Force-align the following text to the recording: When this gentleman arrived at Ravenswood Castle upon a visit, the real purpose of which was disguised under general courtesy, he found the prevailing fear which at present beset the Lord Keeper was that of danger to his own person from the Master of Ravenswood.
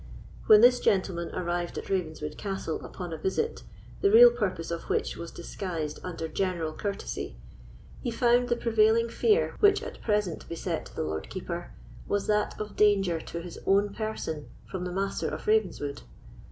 When 0.47 0.61
this 0.61 0.79
gentleman 0.79 1.29
arrived 1.35 1.77
at 1.77 1.91
Ravenswood 1.91 2.35
Castle 2.35 2.83
upon 2.83 3.13
a 3.13 3.19
visit, 3.19 3.61
the 4.01 4.09
real 4.09 4.31
purpose 4.31 4.71
of 4.71 4.89
which 4.89 5.15
was 5.15 5.29
disguised 5.29 5.99
under 6.03 6.27
general 6.27 6.73
courtesy, 6.73 7.35
he 8.01 8.09
found 8.09 8.49
the 8.49 8.55
prevailing 8.55 9.09
fear 9.09 9.53
which 9.59 9.83
at 9.83 10.01
present 10.01 10.49
beset 10.49 10.91
the 10.95 11.03
Lord 11.03 11.29
Keeper 11.29 11.75
was 12.07 12.25
that 12.25 12.59
of 12.59 12.75
danger 12.75 13.19
to 13.21 13.41
his 13.41 13.59
own 13.67 13.93
person 13.93 14.49
from 14.65 14.85
the 14.85 14.91
Master 14.91 15.27
of 15.29 15.45
Ravenswood. 15.45 16.01